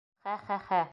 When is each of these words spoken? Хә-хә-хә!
Хә-хә-хә! 0.27 0.81